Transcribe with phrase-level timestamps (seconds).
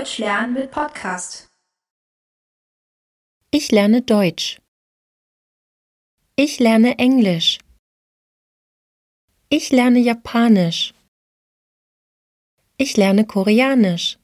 [0.00, 1.50] Deutsch lernen mit Podcast.
[3.50, 4.58] Ich lerne Deutsch.
[6.36, 7.58] Ich lerne Englisch.
[9.50, 10.94] Ich lerne Japanisch.
[12.78, 14.18] Ich lerne Koreanisch.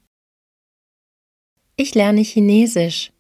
[1.77, 3.13] Ich lerne Chinesisch.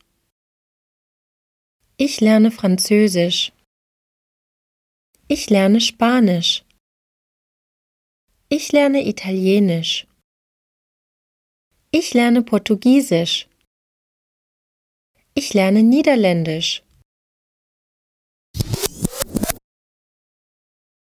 [1.99, 3.53] Ich lerne Französisch.
[5.29, 6.65] Ich lerne Spanisch.
[8.49, 10.07] Ich lerne Italienisch.
[11.93, 13.49] Ich lerne Portugiesisch.
[15.35, 16.83] Ich lerne Niederländisch.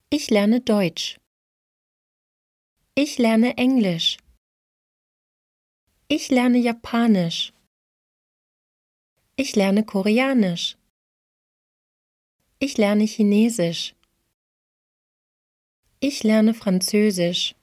[0.10, 1.20] Ich lerne Deutsch.
[2.96, 4.18] Ich lerne Englisch.
[6.08, 7.54] Ich lerne Japanisch.
[9.36, 10.78] Ich lerne Koreanisch.
[12.60, 13.94] Ich lerne Chinesisch.
[16.00, 17.56] Ich lerne Französisch.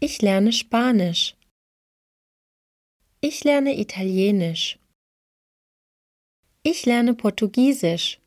[0.00, 1.34] Ich lerne Spanisch.
[3.28, 4.78] Ich lerne Italienisch.
[6.62, 8.20] Ich lerne Portugiesisch.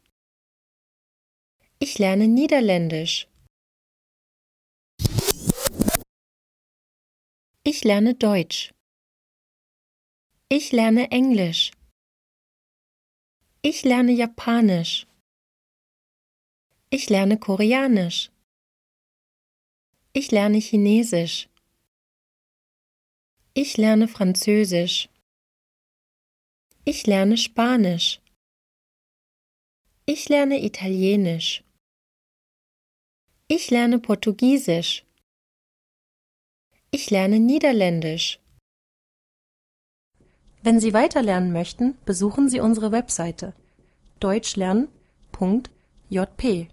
[1.79, 3.29] Ich lerne Niederländisch.
[7.63, 8.73] Ich lerne Deutsch.
[10.49, 11.71] Ich lerne Englisch.
[13.61, 15.07] Ich lerne Japanisch.
[16.89, 18.31] Ich lerne Koreanisch.
[20.11, 21.48] Ich lerne Chinesisch.
[23.61, 25.09] Ich lerne Französisch.
[26.85, 28.21] Ich lerne Spanisch.
[30.05, 31.65] Ich lerne Italienisch.
[33.49, 35.03] Ich lerne Portugiesisch.
[36.91, 38.39] Ich lerne Niederländisch.
[40.63, 43.53] Wenn Sie weiterlernen möchten, besuchen Sie unsere Webseite
[44.21, 46.69] deutschlernen.jp